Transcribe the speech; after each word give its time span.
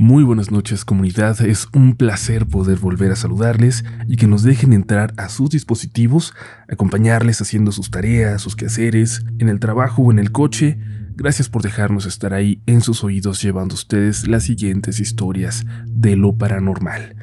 Muy 0.00 0.22
buenas 0.22 0.52
noches 0.52 0.84
comunidad, 0.84 1.40
es 1.40 1.66
un 1.74 1.96
placer 1.96 2.46
poder 2.46 2.78
volver 2.78 3.10
a 3.10 3.16
saludarles 3.16 3.84
y 4.06 4.14
que 4.14 4.28
nos 4.28 4.44
dejen 4.44 4.72
entrar 4.72 5.12
a 5.16 5.28
sus 5.28 5.50
dispositivos, 5.50 6.34
acompañarles 6.68 7.40
haciendo 7.40 7.72
sus 7.72 7.90
tareas, 7.90 8.40
sus 8.40 8.54
quehaceres, 8.54 9.24
en 9.40 9.48
el 9.48 9.58
trabajo 9.58 10.02
o 10.02 10.12
en 10.12 10.20
el 10.20 10.30
coche. 10.30 10.78
Gracias 11.16 11.48
por 11.48 11.62
dejarnos 11.62 12.06
estar 12.06 12.32
ahí 12.32 12.62
en 12.66 12.80
sus 12.80 13.02
oídos 13.02 13.42
llevando 13.42 13.74
ustedes 13.74 14.28
las 14.28 14.44
siguientes 14.44 15.00
historias 15.00 15.66
de 15.88 16.14
lo 16.14 16.32
paranormal. 16.38 17.16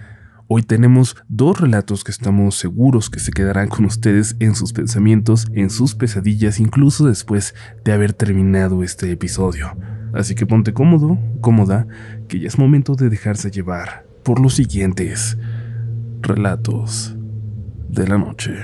Hoy 0.47 0.61
tenemos 0.61 1.15
dos 1.29 1.61
relatos 1.61 2.03
que 2.03 2.11
estamos 2.11 2.55
seguros 2.55 3.09
que 3.09 3.21
se 3.21 3.31
quedarán 3.31 3.69
con 3.69 3.85
ustedes 3.85 4.35
en 4.41 4.53
sus 4.53 4.73
pensamientos, 4.73 5.47
en 5.53 5.69
sus 5.69 5.95
pesadillas, 5.95 6.59
incluso 6.59 7.07
después 7.07 7.55
de 7.85 7.93
haber 7.93 8.11
terminado 8.11 8.83
este 8.83 9.09
episodio. 9.13 9.77
Así 10.15 10.33
que 10.33 10.45
ponte 10.45 10.71
cómodo, 10.71 11.19
cómoda, 11.41 11.87
que 12.27 12.39
ya 12.39 12.47
es 12.47 12.57
momento 12.57 12.95
de 12.95 13.09
dejarse 13.09 13.51
llevar 13.51 14.05
por 14.23 14.39
los 14.39 14.55
siguientes 14.55 15.37
relatos 16.21 17.15
de 17.89 18.07
la 18.07 18.17
noche. 18.17 18.55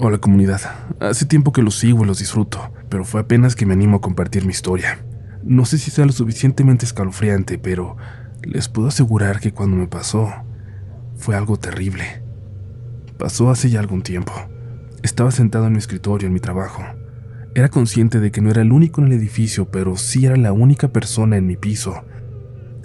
Hola 0.00 0.18
comunidad, 0.18 0.60
hace 1.00 1.26
tiempo 1.26 1.52
que 1.52 1.62
los 1.62 1.74
sigo 1.74 2.04
y 2.04 2.06
los 2.06 2.20
disfruto, 2.20 2.70
pero 2.88 3.04
fue 3.04 3.20
apenas 3.20 3.56
que 3.56 3.66
me 3.66 3.74
animo 3.74 3.96
a 3.96 4.00
compartir 4.00 4.44
mi 4.44 4.52
historia. 4.52 5.04
No 5.42 5.64
sé 5.64 5.76
si 5.78 5.90
sea 5.90 6.06
lo 6.06 6.12
suficientemente 6.12 6.84
escalofriante, 6.84 7.58
pero 7.58 7.96
les 8.42 8.68
puedo 8.68 8.88
asegurar 8.88 9.40
que 9.40 9.52
cuando 9.52 9.76
me 9.76 9.88
pasó, 9.88 10.32
fue 11.16 11.34
algo 11.34 11.56
terrible. 11.56 12.22
Pasó 13.18 13.50
hace 13.50 13.70
ya 13.70 13.80
algún 13.80 14.02
tiempo. 14.02 14.32
Estaba 15.02 15.32
sentado 15.32 15.66
en 15.66 15.72
mi 15.72 15.78
escritorio 15.78 16.28
en 16.28 16.34
mi 16.34 16.40
trabajo. 16.40 16.84
Era 17.54 17.68
consciente 17.68 18.20
de 18.20 18.30
que 18.30 18.40
no 18.40 18.50
era 18.50 18.62
el 18.62 18.72
único 18.72 19.00
en 19.00 19.08
el 19.08 19.14
edificio, 19.14 19.70
pero 19.70 19.96
sí 19.96 20.26
era 20.26 20.36
la 20.36 20.52
única 20.52 20.88
persona 20.88 21.36
en 21.36 21.46
mi 21.46 21.56
piso. 21.56 22.04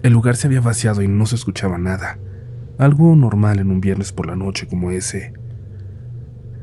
El 0.01 0.13
lugar 0.13 0.35
se 0.35 0.47
había 0.47 0.61
vaciado 0.61 1.01
y 1.01 1.07
no 1.07 1.25
se 1.25 1.35
escuchaba 1.35 1.77
nada. 1.77 2.17
Algo 2.77 3.15
normal 3.15 3.59
en 3.59 3.69
un 3.69 3.81
viernes 3.81 4.11
por 4.11 4.25
la 4.25 4.35
noche 4.35 4.67
como 4.67 4.91
ese. 4.91 5.33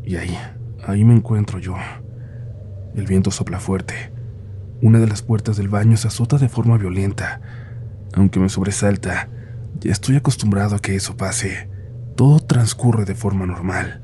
Y 0.05 0.17
ahí, 0.17 0.37
ahí 0.85 1.05
me 1.05 1.15
encuentro 1.15 1.59
yo. 1.59 1.77
El 2.95 3.07
viento 3.07 3.31
sopla 3.31 3.61
fuerte. 3.61 3.95
Una 4.83 4.99
de 4.99 5.07
las 5.07 5.23
puertas 5.23 5.57
del 5.57 5.69
baño 5.69 5.97
se 5.97 6.09
azota 6.09 6.39
de 6.39 6.49
forma 6.49 6.79
violenta. 6.79 7.41
Aunque 8.15 8.41
me 8.41 8.49
sobresalta, 8.49 9.29
ya 9.79 9.93
estoy 9.93 10.17
acostumbrado 10.17 10.77
a 10.77 10.81
que 10.81 10.97
eso 10.97 11.17
pase. 11.17 11.69
Todo 12.17 12.41
transcurre 12.41 13.05
de 13.05 13.15
forma 13.15 13.47
normal. 13.47 14.03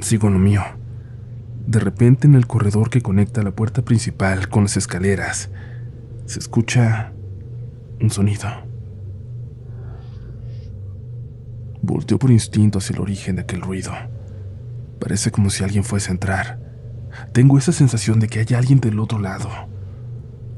Sigo 0.00 0.28
en 0.28 0.34
lo 0.34 0.38
mío. 0.38 0.62
De 1.66 1.80
repente 1.80 2.26
en 2.26 2.34
el 2.34 2.46
corredor 2.46 2.90
que 2.90 3.00
conecta 3.00 3.42
la 3.42 3.50
puerta 3.50 3.82
principal 3.82 4.48
con 4.48 4.64
las 4.64 4.76
escaleras, 4.76 5.50
se 6.26 6.38
escucha 6.38 7.12
un 8.00 8.10
sonido. 8.10 8.48
Volteo 11.82 12.18
por 12.18 12.30
instinto 12.30 12.78
hacia 12.78 12.94
el 12.94 13.02
origen 13.02 13.36
de 13.36 13.42
aquel 13.42 13.60
ruido. 13.60 13.92
Parece 15.00 15.30
como 15.30 15.50
si 15.50 15.64
alguien 15.64 15.84
fuese 15.84 16.10
a 16.10 16.12
entrar. 16.12 16.58
Tengo 17.32 17.58
esa 17.58 17.72
sensación 17.72 18.20
de 18.20 18.28
que 18.28 18.40
hay 18.40 18.54
alguien 18.56 18.80
del 18.80 18.98
otro 18.98 19.18
lado. 19.18 19.48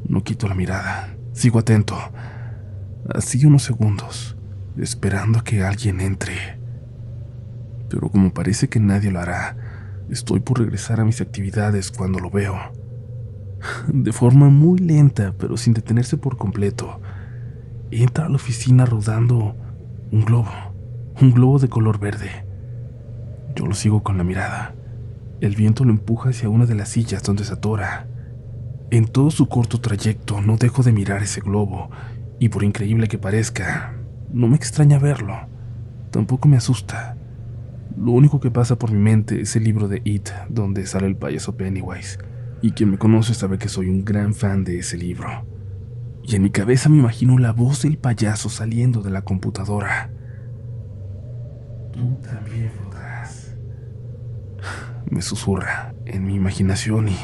No 0.09 0.23
quito 0.23 0.49
la 0.49 0.55
mirada. 0.55 1.17
Sigo 1.33 1.59
atento. 1.59 1.97
Así 3.13 3.45
unos 3.45 3.63
segundos, 3.63 4.37
esperando 4.77 5.41
a 5.41 5.45
que 5.45 5.63
alguien 5.63 6.01
entre 6.01 6.57
pero 7.89 8.09
como 8.09 8.33
parece 8.33 8.69
que 8.69 8.81
nadie 8.81 9.11
lo 9.11 9.21
hará, 9.21 9.57
estoy 10.11 10.41
por 10.41 10.59
regresar 10.59 11.01
a 11.01 11.05
mis 11.05 11.21
actividades 11.21 11.91
cuando 11.91 12.19
lo 12.19 12.31
veo. 12.31 12.57
De 13.89 14.13
forma 14.13 14.49
muy 14.49 14.79
lenta, 14.79 15.35
pero 15.39 15.57
sin 15.57 15.75
detenerse 15.75 16.17
por 16.17 16.37
completo, 16.37 17.01
entra 17.91 18.27
a 18.27 18.29
la 18.29 18.37
oficina 18.37 18.87
rodando 18.87 19.57
un 20.13 20.25
globo, 20.25 20.51
un 21.21 21.33
globo 21.33 21.59
de 21.59 21.69
color 21.69 21.99
verde. 21.99 22.45
Yo 23.55 23.67
lo 23.67 23.75
sigo 23.75 24.03
con 24.03 24.19
la 24.19 24.25
mirada. 24.25 24.75
El 25.41 25.57
viento 25.57 25.85
lo 25.85 25.91
empuja 25.91 26.31
hacia 26.31 26.49
una 26.49 26.67
de 26.67 26.75
las 26.75 26.91
sillas 26.91 27.23
donde 27.23 27.45
se 27.45 27.55
atora. 27.55 28.07
En 28.91 29.07
todo 29.07 29.31
su 29.31 29.49
corto 29.49 29.81
trayecto 29.81 30.41
no 30.41 30.57
dejo 30.57 30.83
de 30.83 30.93
mirar 30.93 31.23
ese 31.23 31.41
globo, 31.41 31.91
y 32.39 32.51
por 32.51 32.63
increíble 32.63 33.09
que 33.09 33.19
parezca, 33.19 33.95
no 34.33 34.47
me 34.49 34.57
extraña 34.57 34.99
verlo. 34.99 35.35
Tampoco 36.11 36.49
me 36.49 36.57
asusta. 36.57 37.16
Lo 37.97 38.13
único 38.13 38.41
que 38.41 38.51
pasa 38.51 38.79
por 38.79 38.93
mi 38.93 38.99
mente 38.99 39.41
es 39.41 39.57
el 39.57 39.65
libro 39.65 39.89
de 39.89 40.03
It, 40.05 40.29
donde 40.51 40.87
sale 40.87 41.07
el 41.07 41.17
payaso 41.17 41.57
Pennywise, 41.57 42.19
y 42.61 42.73
quien 42.73 42.91
me 42.91 42.99
conoce 42.99 43.33
sabe 43.33 43.57
que 43.57 43.71
soy 43.71 43.89
un 43.89 44.05
gran 44.05 44.35
fan 44.35 44.65
de 44.65 44.79
ese 44.79 44.99
libro. 44.99 45.47
Y 46.23 46.37
en 46.37 46.43
mi 46.43 46.51
cabeza 46.51 46.91
me 46.91 46.99
imagino 46.99 47.39
la 47.39 47.53
voz 47.53 47.83
del 47.83 47.97
payaso 47.97 48.51
saliendo 48.51 49.01
de 49.01 49.11
la 49.11 49.23
computadora. 49.23 50.11
Tú 51.93 52.19
también 52.21 52.71
podrás. 52.85 53.57
Me 55.09 55.23
susurra 55.23 55.95
en 56.05 56.27
mi 56.27 56.35
imaginación 56.35 57.09
y, 57.09 57.17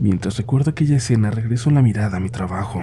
mientras 0.00 0.38
recuerdo 0.38 0.72
aquella 0.72 0.96
escena, 0.96 1.30
regreso 1.30 1.70
la 1.70 1.82
mirada 1.82 2.16
a 2.16 2.20
mi 2.20 2.30
trabajo. 2.30 2.82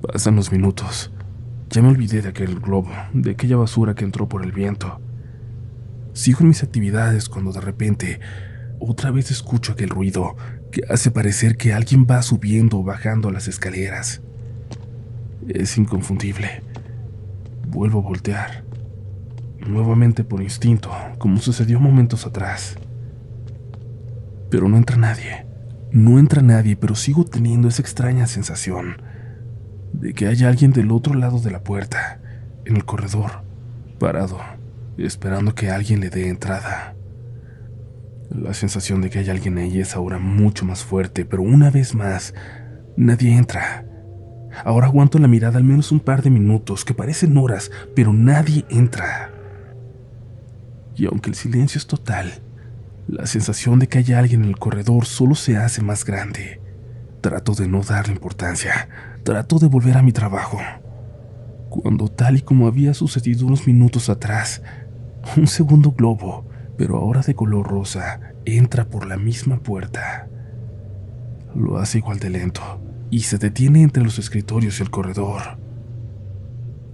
Pasan 0.00 0.36
los 0.36 0.50
minutos. 0.52 1.12
Ya 1.68 1.82
me 1.82 1.88
olvidé 1.88 2.22
de 2.22 2.30
aquel 2.30 2.60
globo, 2.60 2.90
de 3.12 3.32
aquella 3.32 3.56
basura 3.56 3.94
que 3.94 4.04
entró 4.04 4.26
por 4.26 4.42
el 4.42 4.52
viento. 4.52 5.00
Sigo 6.12 6.40
en 6.40 6.48
mis 6.48 6.62
actividades 6.62 7.28
cuando 7.28 7.52
de 7.52 7.60
repente 7.60 8.20
otra 8.80 9.10
vez 9.10 9.30
escucho 9.30 9.72
aquel 9.72 9.90
ruido 9.90 10.36
que 10.72 10.82
hace 10.88 11.10
parecer 11.10 11.56
que 11.56 11.72
alguien 11.72 12.06
va 12.10 12.22
subiendo 12.22 12.78
o 12.78 12.82
bajando 12.82 13.30
las 13.30 13.46
escaleras. 13.46 14.20
Es 15.48 15.78
inconfundible. 15.78 16.62
Vuelvo 17.68 18.00
a 18.00 18.02
voltear. 18.02 18.64
Nuevamente 19.58 20.24
por 20.24 20.42
instinto, 20.42 20.90
como 21.18 21.38
sucedió 21.38 21.78
momentos 21.78 22.26
atrás. 22.26 22.76
Pero 24.50 24.68
no 24.68 24.76
entra 24.76 24.96
nadie. 24.96 25.46
No 25.92 26.18
entra 26.18 26.42
nadie, 26.42 26.76
pero 26.76 26.94
sigo 26.94 27.24
teniendo 27.24 27.68
esa 27.68 27.82
extraña 27.82 28.26
sensación 28.26 29.02
de 29.92 30.14
que 30.14 30.26
hay 30.26 30.44
alguien 30.44 30.72
del 30.72 30.90
otro 30.90 31.14
lado 31.14 31.40
de 31.40 31.50
la 31.50 31.62
puerta, 31.62 32.20
en 32.64 32.76
el 32.76 32.84
corredor, 32.84 33.42
parado 33.98 34.38
esperando 35.06 35.54
que 35.54 35.70
alguien 35.70 36.00
le 36.00 36.10
dé 36.10 36.28
entrada. 36.28 36.94
La 38.30 38.54
sensación 38.54 39.00
de 39.00 39.10
que 39.10 39.18
hay 39.18 39.28
alguien 39.28 39.58
ahí 39.58 39.80
es 39.80 39.96
ahora 39.96 40.18
mucho 40.18 40.64
más 40.64 40.84
fuerte, 40.84 41.24
pero 41.24 41.42
una 41.42 41.70
vez 41.70 41.94
más, 41.94 42.34
nadie 42.96 43.36
entra. 43.36 43.84
Ahora 44.64 44.86
aguanto 44.86 45.18
la 45.18 45.28
mirada 45.28 45.58
al 45.58 45.64
menos 45.64 45.90
un 45.92 46.00
par 46.00 46.22
de 46.22 46.30
minutos, 46.30 46.84
que 46.84 46.94
parecen 46.94 47.36
horas, 47.36 47.70
pero 47.94 48.12
nadie 48.12 48.64
entra. 48.68 49.32
Y 50.96 51.06
aunque 51.06 51.30
el 51.30 51.36
silencio 51.36 51.78
es 51.78 51.86
total, 51.86 52.40
la 53.08 53.26
sensación 53.26 53.78
de 53.78 53.88
que 53.88 53.98
hay 53.98 54.12
alguien 54.12 54.44
en 54.44 54.50
el 54.50 54.58
corredor 54.58 55.06
solo 55.06 55.34
se 55.34 55.56
hace 55.56 55.82
más 55.82 56.04
grande. 56.04 56.60
Trato 57.20 57.54
de 57.54 57.66
no 57.66 57.82
darle 57.82 58.12
importancia, 58.12 58.88
trato 59.24 59.58
de 59.58 59.66
volver 59.66 59.96
a 59.96 60.02
mi 60.02 60.12
trabajo. 60.12 60.58
Cuando 61.68 62.08
tal 62.08 62.36
y 62.36 62.42
como 62.42 62.66
había 62.66 62.94
sucedido 62.94 63.46
unos 63.46 63.66
minutos 63.66 64.08
atrás, 64.08 64.62
un 65.36 65.46
segundo 65.46 65.92
globo, 65.92 66.46
pero 66.76 66.96
ahora 66.96 67.20
de 67.20 67.34
color 67.34 67.68
rosa, 67.68 68.20
entra 68.44 68.88
por 68.88 69.06
la 69.06 69.16
misma 69.16 69.58
puerta. 69.58 70.28
Lo 71.54 71.78
hace 71.78 71.98
igual 71.98 72.18
de 72.18 72.30
lento 72.30 72.62
y 73.10 73.20
se 73.20 73.38
detiene 73.38 73.82
entre 73.82 74.02
los 74.02 74.18
escritorios 74.18 74.78
y 74.78 74.82
el 74.82 74.90
corredor. 74.90 75.58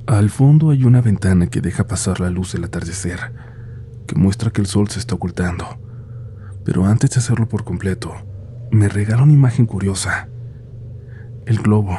Al 0.07 0.31
fondo 0.31 0.71
hay 0.71 0.85
una 0.85 1.01
ventana 1.01 1.49
que 1.49 1.61
deja 1.61 1.87
pasar 1.87 2.21
la 2.21 2.31
luz 2.31 2.53
del 2.53 2.65
atardecer, 2.65 3.19
que 4.07 4.15
muestra 4.15 4.51
que 4.51 4.61
el 4.61 4.67
sol 4.67 4.89
se 4.89 4.99
está 4.99 5.15
ocultando. 5.15 5.67
Pero 6.65 6.87
antes 6.87 7.11
de 7.11 7.19
hacerlo 7.19 7.49
por 7.49 7.65
completo, 7.65 8.15
me 8.71 8.89
regala 8.89 9.25
una 9.25 9.33
imagen 9.33 9.67
curiosa. 9.67 10.29
El 11.45 11.59
globo, 11.59 11.97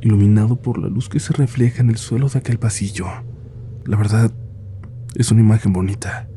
iluminado 0.00 0.56
por 0.56 0.78
la 0.78 0.88
luz 0.88 1.08
que 1.08 1.20
se 1.20 1.32
refleja 1.32 1.82
en 1.82 1.90
el 1.90 1.96
suelo 1.96 2.28
de 2.28 2.38
aquel 2.38 2.58
pasillo. 2.58 3.06
La 3.84 3.96
verdad, 3.96 4.32
es 5.14 5.30
una 5.30 5.40
imagen 5.40 5.72
bonita. 5.72 6.28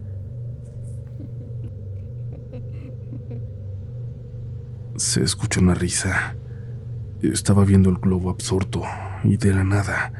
Se 4.97 5.23
escuchó 5.23 5.61
una 5.61 5.73
risa. 5.73 6.35
Estaba 7.21 7.65
viendo 7.65 7.89
el 7.89 7.97
globo 7.97 8.29
absorto 8.29 8.83
y 9.23 9.37
de 9.37 9.53
la 9.53 9.63
nada, 9.63 10.13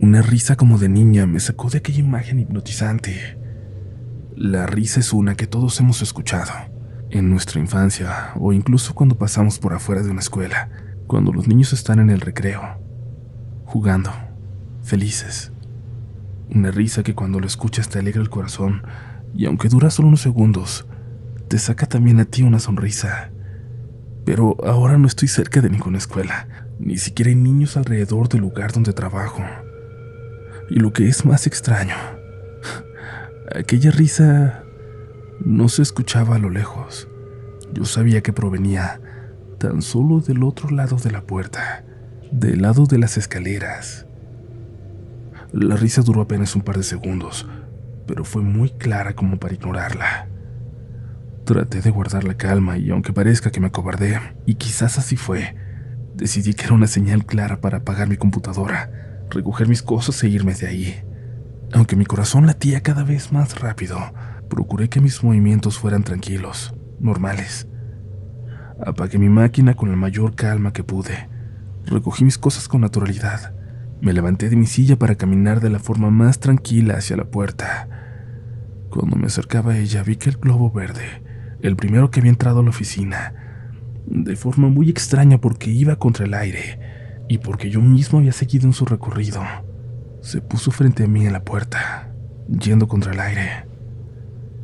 una 0.00 0.22
risa 0.22 0.56
como 0.56 0.78
de 0.78 0.88
niña 0.88 1.26
me 1.26 1.40
sacó 1.40 1.70
de 1.70 1.78
aquella 1.78 2.00
imagen 2.00 2.40
hipnotizante. 2.40 3.38
La 4.34 4.66
risa 4.66 5.00
es 5.00 5.12
una 5.12 5.34
que 5.34 5.46
todos 5.46 5.78
hemos 5.80 6.02
escuchado 6.02 6.52
en 7.10 7.30
nuestra 7.30 7.60
infancia 7.60 8.32
o 8.38 8.52
incluso 8.52 8.94
cuando 8.94 9.18
pasamos 9.18 9.58
por 9.58 9.72
afuera 9.72 10.02
de 10.02 10.10
una 10.10 10.20
escuela, 10.20 10.70
cuando 11.06 11.32
los 11.32 11.48
niños 11.48 11.72
están 11.72 11.98
en 11.98 12.10
el 12.10 12.20
recreo, 12.20 12.62
jugando, 13.64 14.10
felices. 14.82 15.49
Una 16.52 16.72
risa 16.72 17.04
que 17.04 17.14
cuando 17.14 17.38
lo 17.38 17.46
escuchas 17.46 17.88
te 17.88 18.00
alegra 18.00 18.20
el 18.20 18.30
corazón 18.30 18.82
y 19.34 19.46
aunque 19.46 19.68
dura 19.68 19.90
solo 19.90 20.08
unos 20.08 20.20
segundos, 20.20 20.86
te 21.48 21.58
saca 21.58 21.86
también 21.86 22.18
a 22.18 22.24
ti 22.24 22.42
una 22.42 22.58
sonrisa. 22.58 23.30
Pero 24.24 24.56
ahora 24.64 24.98
no 24.98 25.06
estoy 25.06 25.28
cerca 25.28 25.60
de 25.60 25.70
ninguna 25.70 25.98
escuela, 25.98 26.48
ni 26.80 26.96
siquiera 26.96 27.30
hay 27.30 27.36
niños 27.36 27.76
alrededor 27.76 28.28
del 28.28 28.40
lugar 28.40 28.72
donde 28.72 28.92
trabajo. 28.92 29.42
Y 30.70 30.80
lo 30.80 30.92
que 30.92 31.08
es 31.08 31.24
más 31.24 31.46
extraño, 31.46 31.94
aquella 33.54 33.92
risa 33.92 34.64
no 35.44 35.68
se 35.68 35.82
escuchaba 35.82 36.36
a 36.36 36.38
lo 36.40 36.50
lejos. 36.50 37.08
Yo 37.72 37.84
sabía 37.84 38.22
que 38.22 38.32
provenía 38.32 39.00
tan 39.58 39.82
solo 39.82 40.20
del 40.20 40.42
otro 40.42 40.70
lado 40.70 40.96
de 40.96 41.12
la 41.12 41.22
puerta, 41.22 41.84
del 42.32 42.62
lado 42.62 42.86
de 42.86 42.98
las 42.98 43.16
escaleras. 43.16 44.06
La 45.52 45.76
risa 45.76 46.02
duró 46.02 46.20
apenas 46.20 46.54
un 46.54 46.62
par 46.62 46.76
de 46.76 46.84
segundos, 46.84 47.48
pero 48.06 48.24
fue 48.24 48.42
muy 48.42 48.70
clara 48.70 49.14
como 49.14 49.38
para 49.38 49.54
ignorarla. 49.54 50.28
Traté 51.44 51.80
de 51.80 51.90
guardar 51.90 52.22
la 52.22 52.34
calma 52.34 52.78
y 52.78 52.90
aunque 52.90 53.12
parezca 53.12 53.50
que 53.50 53.60
me 53.60 53.66
acobardé, 53.66 54.20
y 54.46 54.54
quizás 54.54 54.98
así 54.98 55.16
fue, 55.16 55.56
decidí 56.14 56.54
que 56.54 56.66
era 56.66 56.74
una 56.74 56.86
señal 56.86 57.26
clara 57.26 57.60
para 57.60 57.78
apagar 57.78 58.08
mi 58.08 58.16
computadora, 58.16 59.26
recoger 59.30 59.66
mis 59.66 59.82
cosas 59.82 60.22
e 60.22 60.28
irme 60.28 60.54
de 60.54 60.68
ahí. 60.68 61.02
Aunque 61.72 61.96
mi 61.96 62.04
corazón 62.04 62.46
latía 62.46 62.82
cada 62.82 63.02
vez 63.02 63.32
más 63.32 63.60
rápido, 63.60 63.98
procuré 64.48 64.88
que 64.88 65.00
mis 65.00 65.24
movimientos 65.24 65.78
fueran 65.78 66.04
tranquilos, 66.04 66.74
normales. 67.00 67.66
Apagué 68.84 69.18
mi 69.18 69.28
máquina 69.28 69.74
con 69.74 69.90
la 69.90 69.96
mayor 69.96 70.36
calma 70.36 70.72
que 70.72 70.84
pude. 70.84 71.28
Recogí 71.86 72.24
mis 72.24 72.38
cosas 72.38 72.68
con 72.68 72.80
naturalidad. 72.82 73.54
Me 74.00 74.14
levanté 74.14 74.48
de 74.48 74.56
mi 74.56 74.66
silla 74.66 74.98
para 74.98 75.14
caminar 75.14 75.60
de 75.60 75.68
la 75.68 75.78
forma 75.78 76.10
más 76.10 76.40
tranquila 76.40 76.94
hacia 76.94 77.16
la 77.16 77.24
puerta. 77.24 77.88
Cuando 78.88 79.16
me 79.16 79.26
acercaba 79.26 79.72
a 79.72 79.78
ella 79.78 80.02
vi 80.02 80.16
que 80.16 80.30
el 80.30 80.38
globo 80.38 80.70
verde, 80.70 81.22
el 81.60 81.76
primero 81.76 82.10
que 82.10 82.20
había 82.20 82.30
entrado 82.30 82.60
a 82.60 82.62
la 82.62 82.70
oficina, 82.70 83.34
de 84.06 84.36
forma 84.36 84.68
muy 84.68 84.88
extraña 84.88 85.38
porque 85.38 85.70
iba 85.70 85.96
contra 85.96 86.24
el 86.24 86.32
aire 86.32 87.24
y 87.28 87.38
porque 87.38 87.68
yo 87.68 87.82
mismo 87.82 88.18
había 88.18 88.32
seguido 88.32 88.66
en 88.66 88.72
su 88.72 88.86
recorrido, 88.86 89.42
se 90.22 90.40
puso 90.40 90.70
frente 90.70 91.04
a 91.04 91.06
mí 91.06 91.26
en 91.26 91.32
la 91.32 91.44
puerta, 91.44 92.10
yendo 92.48 92.88
contra 92.88 93.12
el 93.12 93.20
aire. 93.20 93.66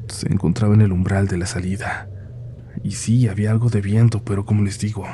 Se 0.09 0.33
encontraba 0.33 0.75
en 0.75 0.81
el 0.81 0.93
umbral 0.93 1.29
de 1.29 1.37
la 1.37 1.47
salida. 1.47 2.09
Y 2.83 2.93
sí, 2.93 3.29
había 3.29 3.51
algo 3.51 3.69
de 3.69 3.83
viento, 3.83 4.25
pero 4.25 4.45
como 4.45 4.63
les 4.63 4.79
digo, 4.79 5.05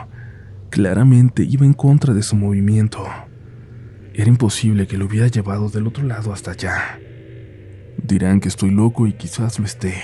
claramente 0.70 1.42
iba 1.42 1.66
en 1.66 1.74
contra 1.74 2.14
de 2.14 2.22
su 2.22 2.36
movimiento. 2.36 3.04
Era 4.14 4.28
imposible 4.28 4.86
que 4.86 4.98
lo 4.98 5.06
hubiera 5.06 5.26
llevado 5.28 5.70
del 5.70 5.86
otro 5.86 6.04
lado 6.04 6.32
hasta 6.32 6.50
allá. 6.50 7.00
Dirán 8.02 8.40
que 8.40 8.48
estoy 8.48 8.70
loco 8.70 9.06
y 9.06 9.14
quizás 9.14 9.58
lo 9.58 9.64
esté, 9.64 9.94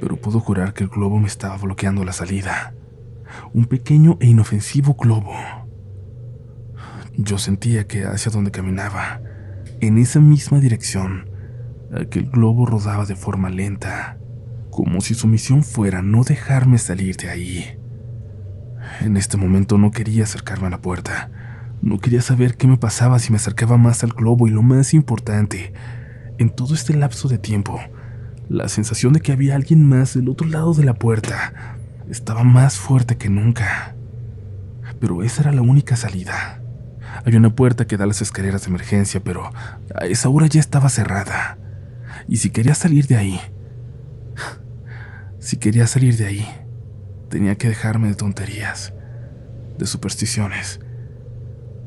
pero 0.00 0.16
puedo 0.16 0.38
jurar 0.38 0.74
que 0.74 0.84
el 0.84 0.90
globo 0.90 1.18
me 1.18 1.26
estaba 1.26 1.56
bloqueando 1.56 2.04
la 2.04 2.12
salida. 2.12 2.74
Un 3.52 3.66
pequeño 3.66 4.16
e 4.20 4.26
inofensivo 4.26 4.94
globo. 4.94 5.34
Yo 7.16 7.38
sentía 7.38 7.86
que 7.86 8.04
hacia 8.04 8.30
donde 8.30 8.50
caminaba, 8.50 9.20
en 9.80 9.98
esa 9.98 10.20
misma 10.20 10.60
dirección, 10.60 11.28
aquel 11.92 12.30
globo 12.30 12.66
rodaba 12.66 13.06
de 13.06 13.16
forma 13.16 13.50
lenta, 13.50 14.18
como 14.70 15.00
si 15.00 15.14
su 15.14 15.26
misión 15.26 15.64
fuera 15.64 16.00
no 16.00 16.22
dejarme 16.22 16.78
salir 16.78 17.16
de 17.16 17.28
ahí. 17.28 17.78
En 19.00 19.16
este 19.16 19.36
momento 19.36 19.78
no 19.78 19.90
quería 19.90 20.24
acercarme 20.24 20.68
a 20.68 20.70
la 20.70 20.80
puerta. 20.80 21.30
No 21.82 21.98
quería 21.98 22.22
saber 22.22 22.56
qué 22.56 22.68
me 22.68 22.76
pasaba 22.76 23.18
si 23.18 23.32
me 23.32 23.36
acercaba 23.36 23.76
más 23.76 24.04
al 24.04 24.12
globo 24.12 24.46
y 24.46 24.50
lo 24.50 24.62
más 24.62 24.94
importante, 24.94 25.72
en 26.38 26.48
todo 26.48 26.74
este 26.74 26.94
lapso 26.94 27.28
de 27.28 27.38
tiempo, 27.38 27.80
la 28.48 28.68
sensación 28.68 29.12
de 29.12 29.20
que 29.20 29.32
había 29.32 29.56
alguien 29.56 29.84
más 29.88 30.14
del 30.14 30.28
otro 30.28 30.46
lado 30.46 30.74
de 30.74 30.84
la 30.84 30.94
puerta 30.94 31.76
estaba 32.08 32.44
más 32.44 32.76
fuerte 32.76 33.16
que 33.16 33.28
nunca. 33.28 33.96
Pero 35.00 35.24
esa 35.24 35.42
era 35.42 35.52
la 35.52 35.62
única 35.62 35.96
salida. 35.96 36.62
Hay 37.24 37.34
una 37.34 37.54
puerta 37.54 37.86
que 37.86 37.96
da 37.96 38.04
a 38.04 38.06
las 38.06 38.22
escaleras 38.22 38.62
de 38.62 38.68
emergencia, 38.68 39.20
pero 39.24 39.50
a 39.92 40.06
esa 40.06 40.28
hora 40.28 40.46
ya 40.46 40.60
estaba 40.60 40.88
cerrada. 40.88 41.58
Y 42.28 42.36
si 42.36 42.50
quería 42.50 42.76
salir 42.76 43.08
de 43.08 43.16
ahí, 43.16 43.40
si 45.40 45.56
quería 45.56 45.88
salir 45.88 46.16
de 46.16 46.26
ahí, 46.26 46.48
tenía 47.28 47.56
que 47.56 47.68
dejarme 47.68 48.06
de 48.06 48.14
tonterías, 48.14 48.92
de 49.78 49.86
supersticiones. 49.86 50.78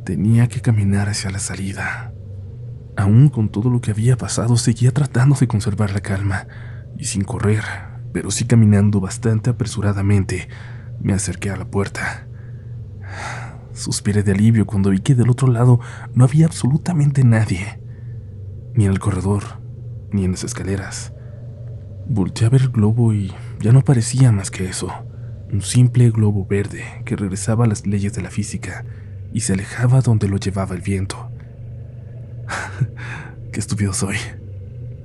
Tenía 0.06 0.48
que 0.48 0.62
caminar 0.62 1.10
hacia 1.10 1.32
la 1.32 1.40
salida. 1.40 2.14
Aún 2.96 3.30
con 3.30 3.50
todo 3.50 3.72
lo 3.72 3.82
que 3.82 3.90
había 3.90 4.18
pasado, 4.18 4.56
seguía 4.56 4.92
tratando 4.92 5.36
de 5.36 5.48
conservar 5.48 5.94
la 5.94 6.02
calma, 6.02 6.46
y 6.96 7.06
sin 7.06 7.24
correr, 7.24 7.64
pero 8.14 8.30
sí 8.30 8.46
caminando 8.46 9.00
bastante 9.00 9.50
apresuradamente, 9.50 10.48
me 11.02 11.14
acerqué 11.14 11.50
a 11.50 11.58
la 11.58 11.66
puerta. 11.66 12.28
Suspiré 13.74 14.22
de 14.22 14.34
alivio 14.34 14.68
cuando 14.68 14.92
vi 14.92 15.00
que 15.00 15.16
del 15.16 15.32
otro 15.32 15.48
lado 15.48 15.80
no 16.14 16.24
había 16.24 16.46
absolutamente 16.46 17.24
nadie, 17.24 17.80
ni 18.76 18.86
en 18.86 18.92
el 18.92 19.00
corredor, 19.00 19.60
ni 20.12 20.24
en 20.24 20.34
las 20.34 20.44
escaleras. 20.44 21.14
Volté 22.08 22.46
a 22.46 22.50
ver 22.50 22.62
el 22.62 22.70
globo 22.70 23.12
y 23.12 23.34
ya 23.60 23.72
no 23.72 23.84
parecía 23.84 24.32
más 24.32 24.52
que 24.52 24.70
eso, 24.70 24.92
un 25.52 25.64
simple 25.64 26.12
globo 26.12 26.46
verde 26.46 26.84
que 27.06 27.16
regresaba 27.16 27.66
a 27.66 27.68
las 27.68 27.88
leyes 27.88 28.14
de 28.14 28.22
la 28.22 28.30
física 28.30 28.86
y 29.36 29.42
se 29.42 29.52
alejaba 29.52 30.00
donde 30.00 30.30
lo 30.30 30.38
llevaba 30.38 30.76
el 30.76 30.82
viento. 30.82 31.30
Qué 33.52 33.60
estúpido 33.60 33.92
soy, 33.92 34.16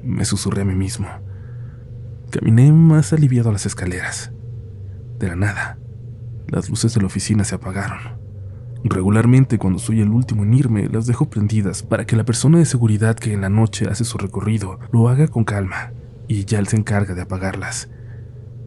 me 0.05 0.25
susurré 0.25 0.63
a 0.63 0.65
mí 0.65 0.77
mismo. 0.77 1.09
Caminé 2.31 2.71
más 2.71 3.13
aliviado 3.13 3.51
a 3.51 3.53
las 3.53 3.67
escaleras. 3.67 4.31
De 5.19 5.27
la 5.27 5.35
nada, 5.35 5.79
las 6.47 6.71
luces 6.71 6.95
de 6.95 7.01
la 7.01 7.09
oficina 7.09 7.43
se 7.43 7.57
apagaron. 7.57 8.21
Regularmente 8.85 9.59
cuando 9.59 9.81
soy 9.81 10.01
el 10.01 10.11
último 10.11 10.45
en 10.45 10.55
irme, 10.55 10.89
las 10.89 11.07
dejo 11.07 11.29
prendidas 11.29 11.83
para 11.83 12.07
que 12.07 12.15
la 12.15 12.25
persona 12.25 12.59
de 12.59 12.67
seguridad 12.67 13.17
que 13.17 13.33
en 13.33 13.41
la 13.41 13.49
noche 13.49 13.89
hace 13.89 14.05
su 14.05 14.17
recorrido 14.17 14.79
lo 14.93 15.09
haga 15.09 15.27
con 15.27 15.43
calma 15.43 15.93
y 16.29 16.45
ya 16.45 16.61
él 16.61 16.69
se 16.69 16.77
encarga 16.77 17.15
de 17.15 17.23
apagarlas. 17.23 17.89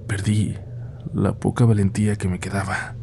Perdí 0.07 0.57
la 1.13 1.39
poca 1.39 1.63
valentía 1.63 2.18
que 2.18 2.27
me 2.27 2.39
quedaba. 2.39 2.98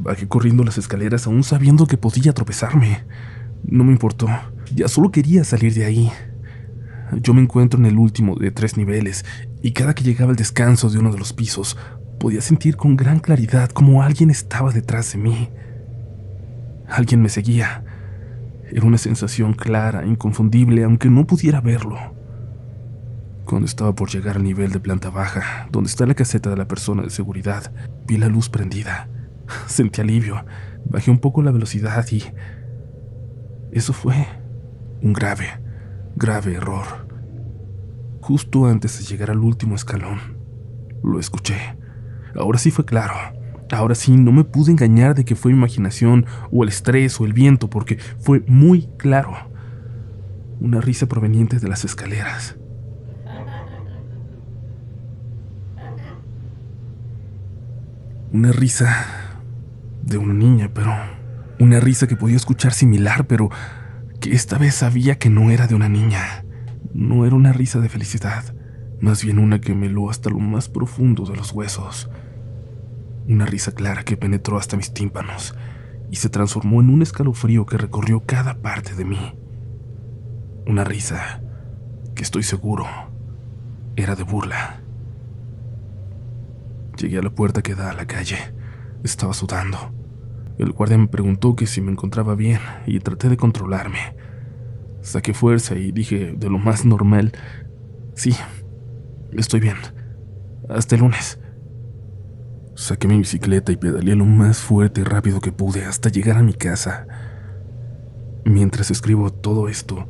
Bajé 0.00 0.28
corriendo 0.28 0.62
las 0.62 0.78
escaleras 0.78 1.26
aún 1.26 1.42
sabiendo 1.42 1.86
que 1.86 1.96
podía 1.96 2.32
tropezarme. 2.32 3.04
No 3.64 3.82
me 3.82 3.92
importó, 3.92 4.28
ya 4.74 4.86
solo 4.86 5.10
quería 5.10 5.42
salir 5.42 5.74
de 5.74 5.84
ahí. 5.84 6.12
Yo 7.20 7.34
me 7.34 7.42
encuentro 7.42 7.80
en 7.80 7.86
el 7.86 7.98
último 7.98 8.36
de 8.36 8.52
tres 8.52 8.76
niveles 8.76 9.24
y 9.60 9.72
cada 9.72 9.94
que 9.94 10.04
llegaba 10.04 10.30
al 10.30 10.36
descanso 10.36 10.88
de 10.88 10.98
uno 10.98 11.10
de 11.10 11.18
los 11.18 11.32
pisos 11.32 11.76
podía 12.20 12.40
sentir 12.40 12.76
con 12.76 12.96
gran 12.96 13.18
claridad 13.18 13.70
como 13.70 14.02
alguien 14.02 14.30
estaba 14.30 14.70
detrás 14.70 15.12
de 15.12 15.18
mí. 15.18 15.48
Alguien 16.88 17.20
me 17.20 17.28
seguía. 17.28 17.84
Era 18.70 18.86
una 18.86 18.98
sensación 18.98 19.52
clara, 19.52 20.06
inconfundible, 20.06 20.84
aunque 20.84 21.10
no 21.10 21.26
pudiera 21.26 21.60
verlo. 21.60 21.98
Cuando 23.44 23.66
estaba 23.66 23.94
por 23.94 24.10
llegar 24.10 24.36
al 24.36 24.44
nivel 24.44 24.70
de 24.70 24.80
planta 24.80 25.10
baja, 25.10 25.68
donde 25.72 25.88
está 25.88 26.06
la 26.06 26.14
caseta 26.14 26.50
de 26.50 26.56
la 26.56 26.68
persona 26.68 27.02
de 27.02 27.10
seguridad, 27.10 27.72
vi 28.06 28.18
la 28.18 28.28
luz 28.28 28.48
prendida. 28.48 29.08
Sentí 29.66 30.00
alivio, 30.00 30.44
bajé 30.84 31.10
un 31.10 31.18
poco 31.18 31.42
la 31.42 31.50
velocidad 31.50 32.06
y... 32.10 32.22
Eso 33.70 33.92
fue 33.92 34.26
un 35.02 35.12
grave, 35.12 35.60
grave 36.16 36.54
error. 36.54 37.06
Justo 38.20 38.66
antes 38.66 38.98
de 38.98 39.04
llegar 39.04 39.30
al 39.30 39.40
último 39.40 39.74
escalón, 39.74 40.18
lo 41.02 41.20
escuché. 41.20 41.76
Ahora 42.34 42.58
sí 42.58 42.70
fue 42.70 42.84
claro. 42.84 43.14
Ahora 43.70 43.94
sí, 43.94 44.16
no 44.16 44.32
me 44.32 44.44
pude 44.44 44.70
engañar 44.70 45.14
de 45.14 45.24
que 45.24 45.36
fue 45.36 45.52
imaginación 45.52 46.24
o 46.50 46.62
el 46.62 46.70
estrés 46.70 47.20
o 47.20 47.26
el 47.26 47.34
viento, 47.34 47.68
porque 47.68 47.98
fue 48.18 48.42
muy 48.46 48.88
claro. 48.96 49.34
Una 50.60 50.80
risa 50.80 51.06
proveniente 51.06 51.58
de 51.58 51.68
las 51.68 51.84
escaleras. 51.84 52.56
Una 58.32 58.52
risa 58.52 59.27
de 60.08 60.18
una 60.18 60.34
niña, 60.34 60.70
pero 60.72 60.92
una 61.58 61.80
risa 61.80 62.06
que 62.06 62.16
podía 62.16 62.36
escuchar 62.36 62.72
similar, 62.72 63.26
pero 63.26 63.50
que 64.20 64.34
esta 64.34 64.58
vez 64.58 64.74
sabía 64.74 65.18
que 65.18 65.30
no 65.30 65.50
era 65.50 65.66
de 65.66 65.74
una 65.74 65.88
niña. 65.88 66.44
No 66.94 67.26
era 67.26 67.36
una 67.36 67.52
risa 67.52 67.80
de 67.80 67.88
felicidad, 67.88 68.54
más 69.00 69.22
bien 69.22 69.38
una 69.38 69.60
que 69.60 69.74
me 69.74 69.86
heló 69.86 70.10
hasta 70.10 70.30
lo 70.30 70.38
más 70.38 70.68
profundo 70.68 71.24
de 71.24 71.36
los 71.36 71.52
huesos. 71.52 72.10
Una 73.28 73.44
risa 73.44 73.72
clara 73.72 74.04
que 74.04 74.16
penetró 74.16 74.58
hasta 74.58 74.76
mis 74.76 74.92
tímpanos 74.92 75.54
y 76.10 76.16
se 76.16 76.30
transformó 76.30 76.80
en 76.80 76.88
un 76.88 77.02
escalofrío 77.02 77.66
que 77.66 77.76
recorrió 77.76 78.24
cada 78.24 78.62
parte 78.62 78.94
de 78.94 79.04
mí. 79.04 79.38
Una 80.66 80.84
risa 80.84 81.42
que 82.14 82.22
estoy 82.22 82.42
seguro 82.42 82.86
era 83.96 84.14
de 84.14 84.22
burla. 84.22 84.80
Llegué 86.96 87.18
a 87.18 87.22
la 87.22 87.30
puerta 87.30 87.62
que 87.62 87.74
da 87.74 87.90
a 87.90 87.94
la 87.94 88.06
calle. 88.06 88.38
Estaba 89.04 89.34
sudando. 89.34 89.97
El 90.58 90.72
guardia 90.72 90.98
me 90.98 91.06
preguntó 91.06 91.54
que 91.54 91.66
si 91.66 91.80
me 91.80 91.92
encontraba 91.92 92.34
bien 92.34 92.58
y 92.84 92.98
traté 92.98 93.28
de 93.28 93.36
controlarme. 93.36 93.98
Saqué 95.02 95.32
fuerza 95.32 95.76
y 95.76 95.92
dije 95.92 96.34
de 96.36 96.50
lo 96.50 96.58
más 96.58 96.84
normal, 96.84 97.32
sí, 98.14 98.34
estoy 99.32 99.60
bien. 99.60 99.76
Hasta 100.68 100.96
el 100.96 101.02
lunes. 101.02 101.38
Saqué 102.74 103.06
mi 103.06 103.18
bicicleta 103.18 103.70
y 103.70 103.76
pedaleé 103.76 104.16
lo 104.16 104.24
más 104.24 104.58
fuerte 104.58 105.00
y 105.02 105.04
rápido 105.04 105.40
que 105.40 105.52
pude 105.52 105.84
hasta 105.84 106.08
llegar 106.08 106.36
a 106.36 106.42
mi 106.42 106.54
casa. 106.54 107.06
Mientras 108.44 108.90
escribo 108.90 109.32
todo 109.32 109.68
esto, 109.68 110.08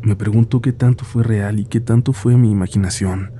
me 0.00 0.16
pregunto 0.16 0.62
qué 0.62 0.72
tanto 0.72 1.04
fue 1.04 1.22
real 1.24 1.60
y 1.60 1.66
qué 1.66 1.80
tanto 1.80 2.14
fue 2.14 2.36
mi 2.36 2.50
imaginación. 2.50 3.32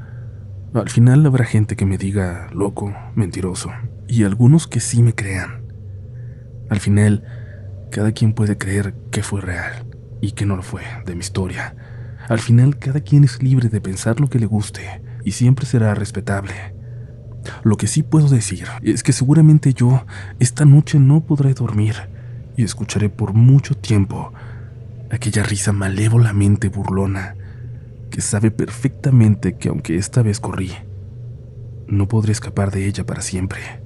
Al 0.75 0.91
final 0.91 1.25
habrá 1.25 1.45
gente 1.45 1.77
que 1.77 1.87
me 1.87 1.99
diga 1.99 2.49
loco, 2.53 2.95
mentiroso, 3.15 3.71
y 4.09 4.25
algunos 4.25 4.67
que 4.67 4.81
sí 4.81 5.03
me 5.03 5.15
crean. 5.15 5.64
Al 6.75 6.81
final, 6.81 7.23
cada 7.93 8.11
quien 8.11 8.33
puede 8.33 8.59
creer 8.59 8.97
que 9.13 9.23
fue 9.23 9.41
real 9.41 9.87
y 10.21 10.33
que 10.33 10.45
no 10.45 10.57
lo 10.57 10.65
fue 10.65 10.83
de 11.07 11.15
mi 11.15 11.21
historia. 11.21 11.77
Al 12.29 12.41
final, 12.41 12.81
cada 12.81 12.99
quien 12.99 13.23
es 13.23 13.41
libre 13.41 13.69
de 13.69 13.81
pensar 13.81 14.19
lo 14.19 14.29
que 14.29 14.41
le 14.41 14.47
guste 14.47 15.01
y 15.23 15.31
siempre 15.31 15.67
será 15.67 15.95
respetable. 15.95 16.75
Lo 17.63 17.77
que 17.77 17.87
sí 17.87 18.03
puedo 18.03 18.29
decir 18.29 18.67
es 18.83 19.05
que 19.05 19.13
seguramente 19.13 19.73
yo 19.73 20.05
esta 20.41 20.65
noche 20.65 20.99
no 20.99 21.21
podré 21.21 21.55
dormir 21.55 21.95
y 22.57 22.65
escucharé 22.65 23.09
por 23.09 23.35
mucho 23.35 23.77
tiempo 23.77 24.33
aquella 25.13 25.45
risa 25.45 25.71
malévolamente 25.71 26.71
burlona 26.71 27.37
que 28.11 28.21
sabe 28.21 28.51
perfectamente 28.51 29.59
que 29.59 29.69
aunque 29.69 29.95
esta 29.95 30.23
vez 30.23 30.41
corrí, 30.41 30.73
no 31.87 32.09
podré 32.09 32.33
escapar 32.33 32.73
de 32.73 32.89
ella 32.89 33.07
para 33.07 33.23
siempre. 33.23 33.84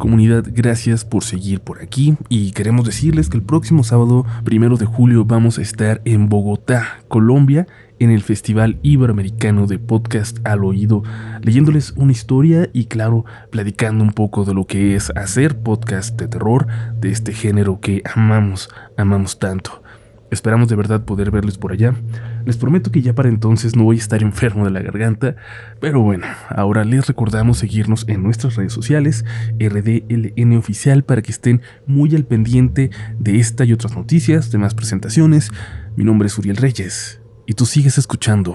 Comunidad, 0.00 0.46
gracias 0.50 1.04
por 1.04 1.24
seguir 1.24 1.60
por 1.60 1.82
aquí 1.82 2.16
y 2.30 2.52
queremos 2.52 2.86
decirles 2.86 3.28
que 3.28 3.36
el 3.36 3.42
próximo 3.42 3.84
sábado, 3.84 4.24
primero 4.44 4.78
de 4.78 4.86
julio, 4.86 5.26
vamos 5.26 5.58
a 5.58 5.62
estar 5.62 6.00
en 6.06 6.30
Bogotá, 6.30 7.02
Colombia, 7.08 7.66
en 7.98 8.10
el 8.10 8.22
Festival 8.22 8.78
Iberoamericano 8.80 9.66
de 9.66 9.78
Podcast 9.78 10.38
al 10.44 10.64
Oído, 10.64 11.02
leyéndoles 11.42 11.92
una 11.98 12.12
historia 12.12 12.70
y 12.72 12.86
claro, 12.86 13.26
platicando 13.50 14.02
un 14.02 14.14
poco 14.14 14.46
de 14.46 14.54
lo 14.54 14.66
que 14.66 14.96
es 14.96 15.12
hacer 15.16 15.58
podcast 15.58 16.18
de 16.18 16.28
terror 16.28 16.66
de 16.98 17.10
este 17.10 17.34
género 17.34 17.80
que 17.80 18.02
amamos, 18.10 18.70
amamos 18.96 19.38
tanto. 19.38 19.82
Esperamos 20.30 20.68
de 20.68 20.76
verdad 20.76 21.04
poder 21.04 21.30
verles 21.30 21.58
por 21.58 21.72
allá. 21.72 21.94
Les 22.44 22.56
prometo 22.56 22.90
que 22.90 23.02
ya 23.02 23.14
para 23.14 23.28
entonces 23.28 23.76
no 23.76 23.84
voy 23.84 23.96
a 23.96 24.00
estar 24.00 24.22
enfermo 24.30 24.64
de 24.64 24.70
la 24.70 24.80
garganta, 24.80 25.36
pero 25.80 26.00
bueno, 26.00 26.26
ahora 26.48 26.84
les 26.84 27.06
recordamos 27.06 27.58
seguirnos 27.58 28.04
en 28.08 28.22
nuestras 28.22 28.56
redes 28.56 28.72
sociales, 28.72 29.24
RDLN 29.58 30.56
Oficial, 30.56 31.04
para 31.04 31.22
que 31.22 31.32
estén 31.32 31.62
muy 31.86 32.14
al 32.14 32.24
pendiente 32.24 32.90
de 33.18 33.38
esta 33.38 33.64
y 33.64 33.72
otras 33.72 33.96
noticias, 33.96 34.50
demás 34.50 34.74
presentaciones. 34.74 35.50
Mi 35.96 36.04
nombre 36.04 36.28
es 36.28 36.38
Uriel 36.38 36.56
Reyes 36.56 37.20
y 37.46 37.54
tú 37.54 37.66
sigues 37.66 37.98
escuchando 37.98 38.54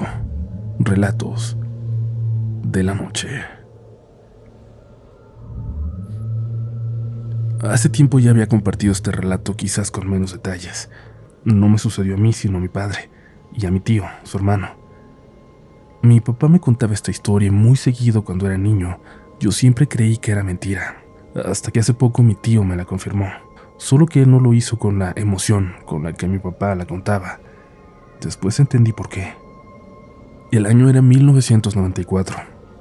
relatos 0.79 1.57
de 2.63 2.83
la 2.83 2.93
noche. 2.93 3.27
Hace 7.61 7.89
tiempo 7.89 8.19
ya 8.19 8.31
había 8.31 8.47
compartido 8.47 8.91
este 8.91 9.11
relato 9.11 9.55
quizás 9.55 9.89
con 9.89 10.09
menos 10.09 10.33
detalles. 10.33 10.89
No 11.45 11.67
me 11.67 11.77
sucedió 11.77 12.15
a 12.15 12.17
mí, 12.17 12.33
sino 12.33 12.57
a 12.57 12.61
mi 12.61 12.67
padre 12.67 13.09
y 13.57 13.65
a 13.65 13.71
mi 13.71 13.79
tío, 13.79 14.03
su 14.23 14.37
hermano. 14.37 14.69
Mi 16.01 16.19
papá 16.19 16.47
me 16.47 16.59
contaba 16.59 16.93
esta 16.93 17.11
historia 17.11 17.51
muy 17.51 17.77
seguido 17.77 18.23
cuando 18.23 18.45
era 18.45 18.57
niño. 18.57 18.99
Yo 19.39 19.51
siempre 19.51 19.87
creí 19.87 20.17
que 20.17 20.31
era 20.31 20.43
mentira, 20.43 21.03
hasta 21.43 21.71
que 21.71 21.79
hace 21.79 21.93
poco 21.93 22.21
mi 22.21 22.35
tío 22.35 22.63
me 22.63 22.75
la 22.75 22.85
confirmó. 22.85 23.27
Solo 23.77 24.05
que 24.05 24.21
él 24.21 24.31
no 24.31 24.39
lo 24.39 24.53
hizo 24.53 24.77
con 24.77 24.99
la 24.99 25.13
emoción 25.15 25.73
con 25.85 26.03
la 26.03 26.13
que 26.13 26.27
mi 26.27 26.39
papá 26.39 26.75
la 26.75 26.85
contaba. 26.85 27.39
Después 28.21 28.59
entendí 28.59 28.93
por 28.93 29.09
qué. 29.09 29.33
El 30.51 30.65
año 30.65 30.89
era 30.89 31.01
1994. 31.01 32.37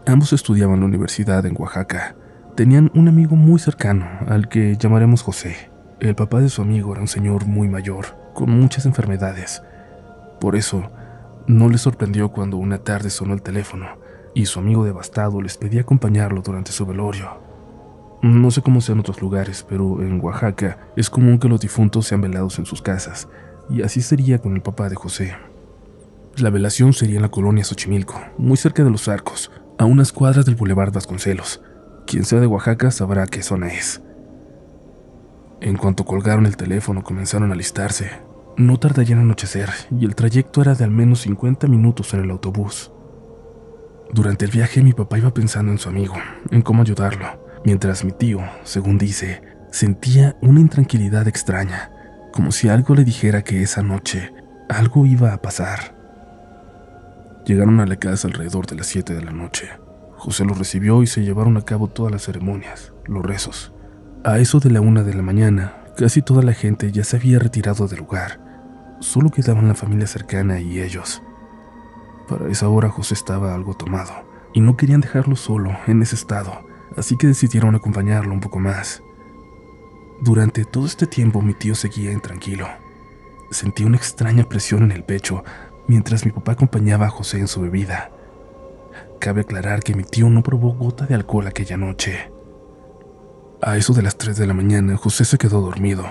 Ambos 0.07 0.33
estudiaban 0.33 0.81
la 0.81 0.87
universidad 0.87 1.45
en 1.47 1.57
Oaxaca. 1.59 2.15
Tenían 2.57 2.93
un 2.95 3.09
amigo 3.09 3.35
muy 3.35 3.59
cercano, 3.59 4.07
al 4.29 4.49
que 4.49 4.77
llamaremos 4.77 5.23
José. 5.23 5.71
El 5.99 6.15
papá 6.15 6.41
de 6.41 6.51
su 6.51 6.63
amigo 6.63 6.93
era 6.93 7.01
un 7.01 7.09
señor 7.09 7.47
muy 7.47 7.69
mayor, 7.69 8.17
con 8.35 8.51
muchas 8.51 8.87
enfermedades. 8.87 9.63
Por 10.41 10.57
eso, 10.57 10.91
no 11.47 11.69
les 11.69 11.83
sorprendió 11.83 12.31
cuando 12.31 12.57
una 12.57 12.79
tarde 12.79 13.11
sonó 13.11 13.35
el 13.35 13.43
teléfono 13.43 13.87
y 14.35 14.47
su 14.47 14.59
amigo 14.59 14.85
devastado 14.85 15.41
les 15.41 15.57
pedía 15.57 15.83
acompañarlo 15.83 16.43
durante 16.43 16.73
su 16.73 16.85
velorio. 16.85 17.41
No 18.23 18.51
sé 18.51 18.63
cómo 18.63 18.81
sea 18.81 18.95
en 18.95 19.01
otros 19.01 19.21
lugares, 19.21 19.65
pero 19.69 20.03
en 20.03 20.21
Oaxaca 20.21 20.79
es 20.97 21.11
común 21.11 21.39
que 21.39 21.49
los 21.49 21.61
difuntos 21.61 22.07
sean 22.07 22.23
velados 22.23 22.59
en 22.59 22.67
sus 22.67 22.83
casas, 22.83 23.29
y 23.69 23.83
así 23.83 24.03
sería 24.03 24.39
con 24.39 24.55
el 24.55 24.63
papá 24.63 24.89
de 24.89 24.97
José. 24.97 25.37
La 26.37 26.51
velación 26.51 26.93
sería 26.95 27.17
en 27.17 27.23
la 27.23 27.31
colonia 27.31 27.65
Xochimilco, 27.65 28.21
muy 28.39 28.57
cerca 28.57 28.83
de 28.83 28.91
los 28.91 29.09
arcos, 29.09 29.53
a 29.79 29.85
unas 29.85 30.11
cuadras 30.11 30.47
del 30.47 30.57
Boulevard 30.57 30.93
Vasconcelos. 30.93 31.63
Quien 32.07 32.25
sea 32.25 32.41
de 32.41 32.47
Oaxaca 32.47 32.91
sabrá 32.91 33.27
qué 33.27 33.43
zona 33.43 33.69
es. 33.69 34.03
En 35.61 35.77
cuanto 35.77 36.05
colgaron 36.05 36.47
el 36.47 36.57
teléfono 36.57 37.05
comenzaron 37.05 37.51
a 37.51 37.55
alistarse. 37.55 38.11
No 38.57 38.79
tardaría 38.79 39.17
en 39.17 39.23
anochecer 39.23 39.71
y 39.91 40.05
el 40.05 40.15
trayecto 40.15 40.63
era 40.63 40.75
de 40.75 40.85
al 40.85 40.91
menos 40.91 41.23
50 41.23 41.67
minutos 41.67 42.15
en 42.15 42.21
el 42.21 42.31
autobús. 42.31 42.93
Durante 44.13 44.45
el 44.45 44.51
viaje 44.51 44.83
mi 44.83 44.93
papá 44.93 45.19
iba 45.19 45.35
pensando 45.35 45.73
en 45.73 45.79
su 45.79 45.89
amigo, 45.89 46.15
en 46.51 46.63
cómo 46.63 46.83
ayudarlo, 46.83 47.27
mientras 47.65 48.05
mi 48.05 48.13
tío, 48.13 48.41
según 48.63 48.97
dice, 48.97 49.43
sentía 49.73 50.37
una 50.41 50.61
intranquilidad 50.61 51.27
extraña 51.27 51.91
como 52.35 52.51
si 52.51 52.69
algo 52.69 52.97
le 52.97 53.05
dijera 53.05 53.45
que 53.45 53.63
esa 53.63 53.81
noche 53.85 54.33
algo 54.69 55.07
iba 55.07 55.33
a 55.33 55.41
pasar. 55.41 55.95
Llegaron 57.47 57.79
a 57.79 57.87
la 57.87 57.95
casa 57.95 58.27
alrededor 58.27 58.67
de 58.67 58.75
las 58.75 58.89
7 58.89 59.15
de 59.15 59.23
la 59.23 59.31
noche. 59.31 59.69
José 60.17 60.45
los 60.45 60.59
recibió 60.59 61.05
y 61.05 61.07
se 61.07 61.23
llevaron 61.23 61.57
a 61.57 61.63
cabo 61.63 61.87
todas 61.87 62.11
las 62.11 62.25
ceremonias, 62.25 62.93
los 63.05 63.25
rezos. 63.25 63.73
A 64.25 64.41
eso 64.41 64.59
de 64.59 64.71
la 64.71 64.81
una 64.81 65.05
de 65.05 65.15
la 65.15 65.23
mañana, 65.23 65.85
casi 65.97 66.23
toda 66.23 66.43
la 66.43 66.55
gente 66.55 66.91
ya 66.91 67.05
se 67.05 67.19
había 67.19 67.39
retirado 67.39 67.87
del 67.87 68.01
lugar. 68.01 68.41
Solo 69.05 69.29
quedaban 69.29 69.69
la 69.69 69.75
familia 69.75 70.07
cercana 70.07 70.61
y 70.61 70.81
ellos. 70.81 71.23
Para 72.27 72.49
esa 72.49 72.71
hora 72.71 72.89
José 72.89 73.13
estaba 73.13 73.55
algo 73.55 73.75
tomado 73.75 74.15
y 74.55 74.63
no 74.63 74.79
querían 74.79 75.03
dejarlo 75.03 75.37
solo 75.37 75.77
en 75.87 76.01
ese 76.01 76.15
estado, 76.15 76.67
así 76.97 77.19
que 77.19 77.27
decidieron 77.27 77.75
acompañarlo 77.75 78.33
un 78.33 78.41
poco 78.41 78.61
más. 78.61 79.03
Durante 80.23 80.65
todo 80.65 80.87
este 80.87 81.07
tiempo 81.07 81.43
mi 81.43 81.53
tío 81.53 81.75
seguía 81.75 82.13
intranquilo. 82.13 82.67
Sentí 83.51 83.85
una 83.85 83.99
extraña 83.99 84.45
presión 84.45 84.85
en 84.85 84.93
el 84.93 85.05
pecho 85.05 85.45
mientras 85.87 86.25
mi 86.25 86.33
papá 86.33 86.53
acompañaba 86.53 87.05
a 87.05 87.11
José 87.11 87.39
en 87.41 87.47
su 87.47 87.61
bebida. 87.61 88.11
Cabe 89.21 89.43
aclarar 89.43 89.83
que 89.83 89.95
mi 89.95 90.05
tío 90.05 90.31
no 90.31 90.43
probó 90.43 90.73
gota 90.73 91.05
de 91.05 91.15
alcohol 91.15 91.47
aquella 91.47 91.77
noche. 91.77 92.33
A 93.61 93.77
eso 93.77 93.93
de 93.93 94.01
las 94.01 94.17
3 94.17 94.35
de 94.39 94.47
la 94.47 94.55
mañana, 94.55 94.97
José 94.97 95.27
se 95.27 95.37
quedó 95.37 95.61
dormido 95.61 96.07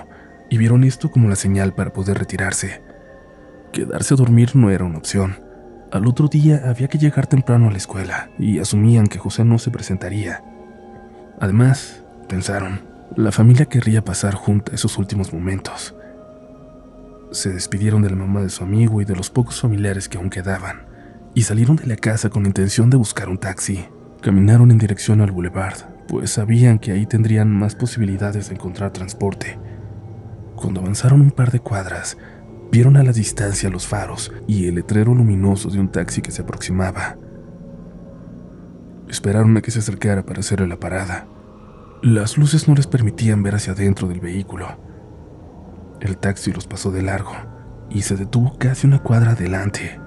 y 0.54 0.56
vieron 0.56 0.84
esto 0.84 1.10
como 1.10 1.28
la 1.28 1.34
señal 1.34 1.74
para 1.74 1.92
poder 1.92 2.16
retirarse. 2.16 2.80
Quedarse 3.72 4.14
a 4.14 4.16
dormir 4.16 4.54
no 4.54 4.70
era 4.70 4.84
una 4.84 4.98
opción. 4.98 5.40
Al 5.90 6.06
otro 6.06 6.28
día 6.28 6.62
había 6.66 6.86
que 6.86 6.96
llegar 6.96 7.26
temprano 7.26 7.66
a 7.66 7.72
la 7.72 7.76
escuela 7.76 8.30
y 8.38 8.60
asumían 8.60 9.08
que 9.08 9.18
José 9.18 9.44
no 9.44 9.58
se 9.58 9.72
presentaría. 9.72 10.44
Además, 11.40 12.04
pensaron, 12.28 12.82
la 13.16 13.32
familia 13.32 13.66
querría 13.66 14.04
pasar 14.04 14.34
junta 14.34 14.72
esos 14.72 14.96
últimos 14.96 15.32
momentos. 15.32 15.96
Se 17.32 17.52
despidieron 17.52 18.02
de 18.02 18.10
la 18.10 18.16
mamá 18.16 18.40
de 18.40 18.50
su 18.50 18.62
amigo 18.62 19.00
y 19.00 19.04
de 19.04 19.16
los 19.16 19.30
pocos 19.30 19.60
familiares 19.60 20.08
que 20.08 20.18
aún 20.18 20.30
quedaban, 20.30 20.86
y 21.34 21.42
salieron 21.42 21.74
de 21.74 21.88
la 21.88 21.96
casa 21.96 22.30
con 22.30 22.46
intención 22.46 22.90
de 22.90 22.96
buscar 22.96 23.28
un 23.28 23.38
taxi. 23.38 23.86
Caminaron 24.20 24.70
en 24.70 24.78
dirección 24.78 25.20
al 25.20 25.32
boulevard, 25.32 25.78
pues 26.06 26.30
sabían 26.30 26.78
que 26.78 26.92
ahí 26.92 27.06
tendrían 27.06 27.50
más 27.50 27.74
posibilidades 27.74 28.50
de 28.50 28.54
encontrar 28.54 28.92
transporte. 28.92 29.58
Cuando 30.64 30.80
avanzaron 30.80 31.20
un 31.20 31.30
par 31.30 31.50
de 31.50 31.60
cuadras, 31.60 32.16
vieron 32.72 32.96
a 32.96 33.02
la 33.02 33.12
distancia 33.12 33.68
los 33.68 33.86
faros 33.86 34.32
y 34.46 34.66
el 34.66 34.76
letrero 34.76 35.14
luminoso 35.14 35.68
de 35.68 35.78
un 35.78 35.90
taxi 35.90 36.22
que 36.22 36.30
se 36.30 36.40
aproximaba. 36.40 37.18
Esperaron 39.06 39.54
a 39.58 39.60
que 39.60 39.70
se 39.70 39.80
acercara 39.80 40.24
para 40.24 40.40
hacerle 40.40 40.66
la 40.66 40.80
parada. 40.80 41.28
Las 42.02 42.38
luces 42.38 42.66
no 42.66 42.74
les 42.74 42.86
permitían 42.86 43.42
ver 43.42 43.56
hacia 43.56 43.74
adentro 43.74 44.08
del 44.08 44.20
vehículo. 44.20 44.78
El 46.00 46.16
taxi 46.16 46.50
los 46.50 46.66
pasó 46.66 46.90
de 46.90 47.02
largo 47.02 47.34
y 47.90 48.00
se 48.00 48.16
detuvo 48.16 48.56
casi 48.56 48.86
una 48.86 49.00
cuadra 49.00 49.32
adelante. 49.32 50.00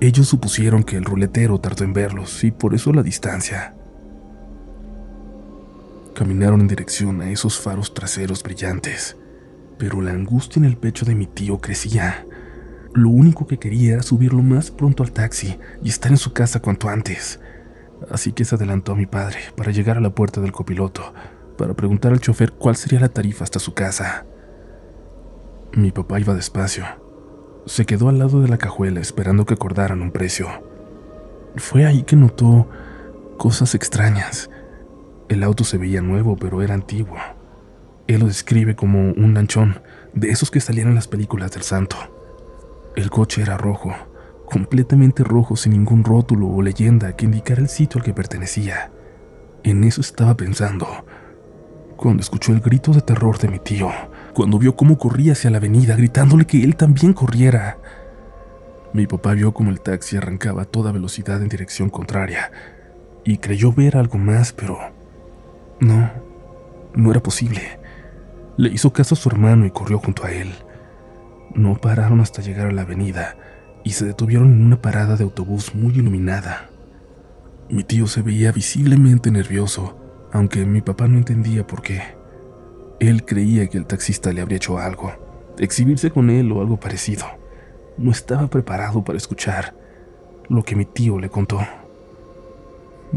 Ellos 0.00 0.26
supusieron 0.26 0.84
que 0.84 0.96
el 0.96 1.04
ruletero 1.04 1.60
tardó 1.60 1.84
en 1.84 1.92
verlos 1.92 2.44
y 2.44 2.50
por 2.50 2.74
eso 2.74 2.94
la 2.94 3.02
distancia. 3.02 3.74
Caminaron 6.14 6.62
en 6.62 6.68
dirección 6.68 7.20
a 7.20 7.30
esos 7.30 7.60
faros 7.60 7.92
traseros 7.92 8.42
brillantes, 8.42 9.18
pero 9.80 10.00
la 10.00 10.12
angustia 10.12 10.60
en 10.60 10.66
el 10.66 10.76
pecho 10.76 11.04
de 11.04 11.16
mi 11.16 11.26
tío 11.26 11.60
crecía. 11.60 12.24
Lo 12.94 13.08
único 13.08 13.48
que 13.48 13.58
quería 13.58 13.94
era 13.94 14.02
subir 14.04 14.32
lo 14.32 14.42
más 14.42 14.70
pronto 14.70 15.02
al 15.02 15.10
taxi 15.10 15.58
y 15.82 15.88
estar 15.88 16.12
en 16.12 16.18
su 16.18 16.32
casa 16.32 16.62
cuanto 16.62 16.88
antes 16.88 17.40
así 18.08 18.32
que 18.32 18.44
se 18.44 18.54
adelantó 18.54 18.92
a 18.92 18.96
mi 18.96 19.06
padre 19.06 19.38
para 19.56 19.72
llegar 19.72 19.98
a 19.98 20.00
la 20.00 20.10
puerta 20.10 20.40
del 20.40 20.52
copiloto, 20.52 21.12
para 21.58 21.74
preguntar 21.74 22.12
al 22.12 22.20
chofer 22.20 22.52
cuál 22.52 22.76
sería 22.76 23.00
la 23.00 23.08
tarifa 23.08 23.44
hasta 23.44 23.58
su 23.58 23.74
casa. 23.74 24.24
Mi 25.72 25.92
papá 25.92 26.18
iba 26.18 26.34
despacio. 26.34 26.84
Se 27.66 27.84
quedó 27.84 28.08
al 28.08 28.18
lado 28.18 28.40
de 28.40 28.48
la 28.48 28.58
cajuela 28.58 29.00
esperando 29.00 29.44
que 29.44 29.54
acordaran 29.54 30.00
un 30.02 30.10
precio. 30.10 30.48
Fue 31.56 31.84
ahí 31.84 32.02
que 32.02 32.16
notó 32.16 32.68
cosas 33.36 33.74
extrañas. 33.74 34.50
El 35.28 35.42
auto 35.42 35.64
se 35.64 35.78
veía 35.78 36.00
nuevo, 36.00 36.36
pero 36.36 36.62
era 36.62 36.74
antiguo. 36.74 37.16
Él 38.10 38.18
lo 38.18 38.26
describe 38.26 38.74
como 38.74 39.12
un 39.12 39.34
lanchón, 39.34 39.78
de 40.14 40.30
esos 40.30 40.50
que 40.50 40.58
salían 40.58 40.88
en 40.88 40.96
las 40.96 41.06
películas 41.06 41.52
del 41.52 41.62
santo. 41.62 41.96
El 42.96 43.08
coche 43.08 43.40
era 43.40 43.56
rojo, 43.56 43.94
completamente 44.46 45.22
rojo 45.22 45.54
sin 45.54 45.74
ningún 45.74 46.02
rótulo 46.02 46.48
o 46.48 46.60
leyenda 46.60 47.14
que 47.14 47.26
indicara 47.26 47.62
el 47.62 47.68
sitio 47.68 48.00
al 48.00 48.04
que 48.04 48.12
pertenecía. 48.12 48.90
En 49.62 49.84
eso 49.84 50.00
estaba 50.00 50.36
pensando, 50.36 50.88
cuando 51.96 52.20
escuchó 52.20 52.52
el 52.52 52.58
grito 52.58 52.90
de 52.90 53.00
terror 53.00 53.38
de 53.38 53.46
mi 53.46 53.60
tío, 53.60 53.92
cuando 54.34 54.58
vio 54.58 54.74
cómo 54.74 54.98
corría 54.98 55.34
hacia 55.34 55.50
la 55.50 55.58
avenida 55.58 55.94
gritándole 55.94 56.46
que 56.46 56.64
él 56.64 56.74
también 56.74 57.12
corriera. 57.12 57.78
Mi 58.92 59.06
papá 59.06 59.34
vio 59.34 59.54
como 59.54 59.70
el 59.70 59.80
taxi 59.80 60.16
arrancaba 60.16 60.62
a 60.62 60.64
toda 60.64 60.90
velocidad 60.90 61.40
en 61.42 61.48
dirección 61.48 61.90
contraria 61.90 62.50
y 63.22 63.38
creyó 63.38 63.72
ver 63.72 63.96
algo 63.96 64.18
más, 64.18 64.52
pero 64.52 64.80
no, 65.78 66.10
no 66.96 67.12
era 67.12 67.22
posible. 67.22 67.79
Le 68.60 68.68
hizo 68.68 68.92
caso 68.92 69.14
a 69.14 69.16
su 69.16 69.30
hermano 69.30 69.64
y 69.64 69.70
corrió 69.70 69.98
junto 69.98 70.26
a 70.26 70.32
él. 70.32 70.52
No 71.54 71.76
pararon 71.76 72.20
hasta 72.20 72.42
llegar 72.42 72.66
a 72.66 72.72
la 72.72 72.82
avenida 72.82 73.38
y 73.84 73.92
se 73.92 74.04
detuvieron 74.04 74.52
en 74.52 74.66
una 74.66 74.82
parada 74.82 75.16
de 75.16 75.24
autobús 75.24 75.74
muy 75.74 75.94
iluminada. 75.94 76.68
Mi 77.70 77.84
tío 77.84 78.06
se 78.06 78.20
veía 78.20 78.52
visiblemente 78.52 79.30
nervioso, 79.30 79.98
aunque 80.30 80.66
mi 80.66 80.82
papá 80.82 81.08
no 81.08 81.16
entendía 81.16 81.66
por 81.66 81.80
qué. 81.80 82.02
Él 82.98 83.24
creía 83.24 83.66
que 83.68 83.78
el 83.78 83.86
taxista 83.86 84.30
le 84.30 84.42
habría 84.42 84.58
hecho 84.58 84.78
algo, 84.78 85.10
exhibirse 85.58 86.10
con 86.10 86.28
él 86.28 86.52
o 86.52 86.60
algo 86.60 86.78
parecido. 86.78 87.24
No 87.96 88.10
estaba 88.10 88.48
preparado 88.48 89.02
para 89.02 89.16
escuchar 89.16 89.74
lo 90.50 90.64
que 90.64 90.76
mi 90.76 90.84
tío 90.84 91.18
le 91.18 91.30
contó. 91.30 91.60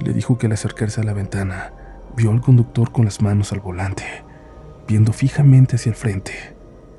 Le 0.01 0.13
dijo 0.13 0.37
que 0.37 0.45
al 0.45 0.53
acercarse 0.53 1.01
a 1.01 1.03
la 1.03 1.11
ventana, 1.11 1.73
vio 2.15 2.31
al 2.31 2.39
conductor 2.39 2.93
con 2.93 3.03
las 3.03 3.21
manos 3.21 3.51
al 3.51 3.59
volante, 3.59 4.22
viendo 4.87 5.13
fijamente 5.13 5.75
hacia 5.75 5.89
el 5.89 5.95
frente, 5.95 6.33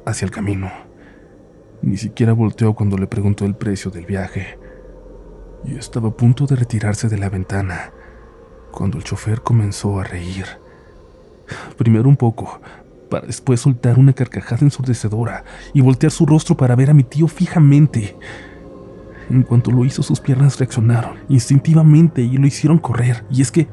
hacia 0.07 0.27
el 0.27 0.31
camino. 0.31 0.71
Ni 1.83 1.97
siquiera 1.97 2.33
volteó 2.33 2.75
cuando 2.75 2.97
le 2.97 3.07
preguntó 3.07 3.45
el 3.45 3.55
precio 3.55 3.91
del 3.91 4.07
viaje. 4.07 4.59
Y 5.65 5.77
estaba 5.77 6.09
a 6.09 6.17
punto 6.17 6.47
de 6.47 6.57
retirarse 6.57 7.09
de 7.09 7.19
la 7.19 7.29
ventana 7.29 7.93
cuando 8.71 8.99
el 8.99 9.05
chofer 9.05 9.43
comenzó 9.43 10.01
a 10.01 10.05
reír. 10.05 10.47
Primero 11.77 12.09
un 12.09 12.17
poco, 12.17 12.61
para 13.11 13.27
después 13.27 13.61
soltar 13.61 13.99
una 13.99 14.13
carcajada 14.13 14.63
ensordecedora 14.63 15.45
y 15.73 15.81
voltear 15.81 16.11
su 16.11 16.27
rostro 16.27 16.57
para 16.57 16.75
ver 16.75 16.91
a 16.91 16.95
mi 16.95 17.05
tío 17.05 17.29
fijamente. 17.29 18.17
En 19.31 19.43
cuanto 19.43 19.71
lo 19.71 19.85
hizo, 19.85 20.03
sus 20.03 20.21
piernas 20.21 20.59
reaccionaron 20.59 21.19
instintivamente 21.29 22.23
y 22.23 22.37
lo 22.37 22.47
hicieron 22.47 22.79
correr. 22.79 23.25
Y 23.31 23.43
es 23.43 23.51
que. 23.51 23.69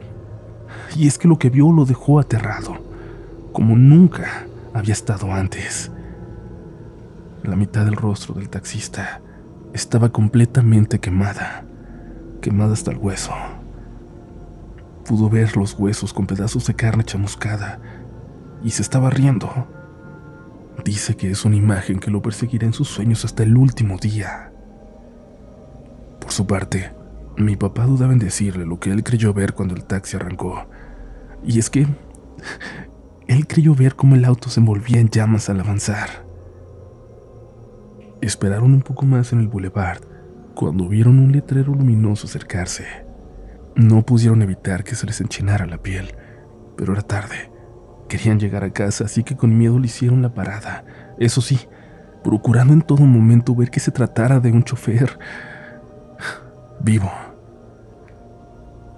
Y 0.95 1.07
es 1.07 1.17
que 1.17 1.27
lo 1.27 1.37
que 1.37 1.49
vio 1.49 1.71
lo 1.71 1.85
dejó 1.85 2.19
aterrado, 2.19 2.77
como 3.51 3.75
nunca 3.75 4.45
había 4.73 4.93
estado 4.93 5.31
antes. 5.31 5.91
La 7.43 7.55
mitad 7.55 7.85
del 7.85 7.95
rostro 7.95 8.35
del 8.35 8.49
taxista 8.49 9.21
estaba 9.73 10.09
completamente 10.09 10.99
quemada, 10.99 11.65
quemada 12.41 12.73
hasta 12.73 12.91
el 12.91 12.97
hueso. 12.97 13.33
Pudo 15.05 15.29
ver 15.29 15.57
los 15.57 15.73
huesos 15.77 16.13
con 16.13 16.27
pedazos 16.27 16.67
de 16.67 16.75
carne 16.75 17.03
chamuscada 17.03 17.79
y 18.63 18.71
se 18.71 18.81
estaba 18.81 19.09
riendo. 19.09 19.49
Dice 20.85 21.15
que 21.15 21.31
es 21.31 21.45
una 21.45 21.55
imagen 21.55 21.99
que 21.99 22.11
lo 22.11 22.21
perseguirá 22.21 22.65
en 22.65 22.73
sus 22.73 22.87
sueños 22.87 23.25
hasta 23.25 23.43
el 23.43 23.57
último 23.57 23.97
día. 23.97 24.51
Por 26.19 26.31
su 26.31 26.45
parte, 26.45 26.91
mi 27.37 27.55
papá 27.55 27.85
dudaba 27.85 28.13
en 28.13 28.19
decirle 28.19 28.65
lo 28.65 28.79
que 28.79 28.91
él 28.91 29.03
creyó 29.03 29.33
ver 29.33 29.53
cuando 29.53 29.75
el 29.75 29.83
taxi 29.83 30.15
arrancó. 30.15 30.67
Y 31.43 31.59
es 31.59 31.69
que 31.69 31.87
él 33.31 33.47
creyó 33.47 33.75
ver 33.75 33.95
cómo 33.95 34.15
el 34.15 34.25
auto 34.25 34.49
se 34.49 34.59
envolvía 34.59 34.99
en 34.99 35.09
llamas 35.09 35.49
al 35.49 35.59
avanzar. 35.59 36.25
Esperaron 38.21 38.73
un 38.73 38.81
poco 38.81 39.05
más 39.05 39.33
en 39.33 39.39
el 39.39 39.47
boulevard 39.47 40.01
cuando 40.53 40.87
vieron 40.87 41.17
un 41.17 41.31
letrero 41.31 41.73
luminoso 41.73 42.27
acercarse. 42.27 42.85
No 43.75 44.05
pudieron 44.05 44.41
evitar 44.41 44.83
que 44.83 44.95
se 44.95 45.05
les 45.05 45.21
enchinara 45.21 45.65
la 45.65 45.81
piel, 45.81 46.13
pero 46.75 46.93
era 46.93 47.01
tarde. 47.01 47.51
Querían 48.09 48.39
llegar 48.39 48.63
a 48.63 48.73
casa, 48.73 49.05
así 49.05 49.23
que 49.23 49.37
con 49.37 49.57
miedo 49.57 49.79
le 49.79 49.85
hicieron 49.85 50.21
la 50.21 50.33
parada. 50.33 50.83
Eso 51.17 51.41
sí, 51.41 51.57
procurando 52.23 52.73
en 52.73 52.81
todo 52.81 53.05
momento 53.05 53.55
ver 53.55 53.71
que 53.71 53.79
se 53.79 53.91
tratara 53.91 54.39
de 54.39 54.51
un 54.51 54.63
chofer 54.63 55.17
vivo. 56.81 57.11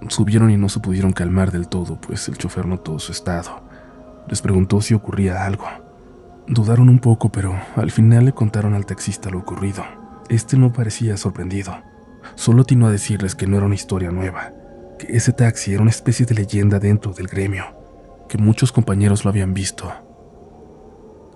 Subieron 0.08 0.50
y 0.50 0.56
no 0.56 0.68
se 0.68 0.80
pudieron 0.80 1.12
calmar 1.12 1.50
del 1.50 1.68
todo, 1.68 2.00
pues 2.00 2.28
el 2.28 2.36
chofer 2.36 2.66
notó 2.66 2.98
su 2.98 3.12
estado. 3.12 3.63
Les 4.28 4.40
preguntó 4.42 4.80
si 4.80 4.94
ocurría 4.94 5.44
algo. 5.44 5.66
Dudaron 6.46 6.88
un 6.88 6.98
poco, 6.98 7.30
pero 7.30 7.54
al 7.76 7.90
final 7.90 8.26
le 8.26 8.32
contaron 8.32 8.74
al 8.74 8.86
taxista 8.86 9.30
lo 9.30 9.38
ocurrido. 9.38 9.84
Este 10.28 10.56
no 10.56 10.72
parecía 10.72 11.16
sorprendido. 11.16 11.74
Solo 12.34 12.62
atinó 12.62 12.86
a 12.86 12.90
decirles 12.90 13.34
que 13.34 13.46
no 13.46 13.56
era 13.56 13.66
una 13.66 13.74
historia 13.74 14.10
nueva, 14.10 14.52
que 14.98 15.16
ese 15.16 15.32
taxi 15.32 15.72
era 15.72 15.82
una 15.82 15.90
especie 15.90 16.26
de 16.26 16.34
leyenda 16.34 16.78
dentro 16.78 17.12
del 17.12 17.28
gremio, 17.28 17.64
que 18.28 18.38
muchos 18.38 18.72
compañeros 18.72 19.24
lo 19.24 19.30
habían 19.30 19.54
visto. 19.54 19.92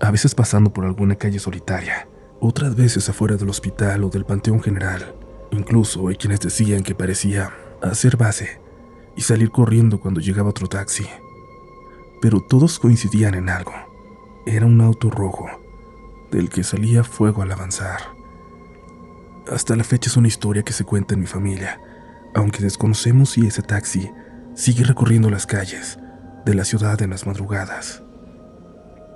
A 0.01 0.11
veces 0.11 0.33
pasando 0.33 0.71
por 0.71 0.85
alguna 0.85 1.15
calle 1.15 1.39
solitaria, 1.39 2.07
otras 2.39 2.75
veces 2.75 3.07
afuera 3.09 3.35
del 3.35 3.49
hospital 3.49 4.03
o 4.03 4.09
del 4.09 4.25
Panteón 4.25 4.61
General. 4.61 5.13
Incluso 5.51 6.07
hay 6.07 6.15
quienes 6.15 6.39
decían 6.39 6.83
que 6.83 6.95
parecía 6.95 7.51
hacer 7.81 8.17
base 8.17 8.61
y 9.15 9.21
salir 9.21 9.49
corriendo 9.51 9.99
cuando 9.99 10.21
llegaba 10.21 10.49
otro 10.49 10.67
taxi. 10.67 11.05
Pero 12.21 12.41
todos 12.41 12.79
coincidían 12.79 13.35
en 13.35 13.49
algo. 13.49 13.73
Era 14.45 14.65
un 14.65 14.81
auto 14.81 15.09
rojo, 15.09 15.47
del 16.31 16.49
que 16.49 16.63
salía 16.63 17.03
fuego 17.03 17.41
al 17.41 17.51
avanzar. 17.51 17.99
Hasta 19.51 19.75
la 19.75 19.83
fecha 19.83 20.09
es 20.09 20.17
una 20.17 20.27
historia 20.27 20.63
que 20.63 20.73
se 20.73 20.83
cuenta 20.83 21.13
en 21.13 21.21
mi 21.21 21.27
familia, 21.27 21.81
aunque 22.35 22.63
desconocemos 22.63 23.31
si 23.31 23.47
ese 23.47 23.61
taxi 23.61 24.11
sigue 24.53 24.83
recorriendo 24.83 25.29
las 25.29 25.45
calles 25.45 25.97
de 26.45 26.53
la 26.53 26.65
ciudad 26.65 27.01
en 27.01 27.09
las 27.11 27.25
madrugadas. 27.25 28.03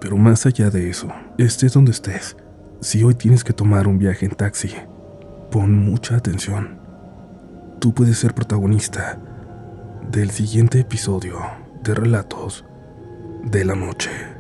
Pero 0.02 0.18
más 0.18 0.46
allá 0.46 0.70
de 0.70 0.90
eso, 0.90 1.10
estés 1.38 1.74
donde 1.74 1.92
estés, 1.92 2.36
si 2.82 3.04
hoy 3.04 3.16
tienes 3.16 3.44
que 3.44 3.54
tomar 3.54 3.88
un 3.88 3.98
viaje 3.98 4.26
en 4.26 4.36
taxi, 4.36 4.74
pon 5.52 5.74
mucha 5.74 6.16
atención. 6.16 6.80
Tú 7.80 7.94
puedes 7.94 8.18
ser 8.18 8.34
protagonista 8.34 9.20
del 10.12 10.32
siguiente 10.32 10.80
episodio 10.80 11.40
de 11.84 11.94
Relatos 11.94 12.66
de 13.44 13.64
la 13.64 13.76
Noche. 13.76 14.33